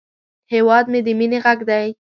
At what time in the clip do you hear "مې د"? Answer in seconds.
0.91-1.07